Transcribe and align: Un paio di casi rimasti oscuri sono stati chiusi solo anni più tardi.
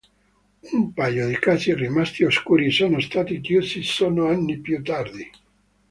Un 0.73 0.93
paio 0.95 1.27
di 1.27 1.37
casi 1.37 1.75
rimasti 1.75 2.23
oscuri 2.23 2.71
sono 2.71 2.99
stati 2.99 3.39
chiusi 3.39 3.83
solo 3.83 4.29
anni 4.29 4.57
più 4.57 4.81
tardi. 4.81 5.29